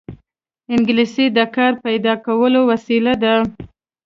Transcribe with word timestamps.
انګلیسي 0.73 1.25
د 1.37 1.39
کار 1.55 1.73
پیدا 1.85 2.13
کولو 2.25 2.59
وسیله 2.71 3.13
ده 3.23 3.33